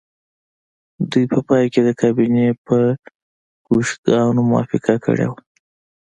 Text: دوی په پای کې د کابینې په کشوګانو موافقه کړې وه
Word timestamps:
دوی 1.11 1.25
په 1.31 1.39
پای 1.47 1.65
کې 1.73 1.81
د 1.83 1.89
کابینې 2.01 2.47
په 2.65 2.77
کشوګانو 3.65 4.41
موافقه 4.49 4.95
کړې 5.05 5.25
وه 5.31 5.39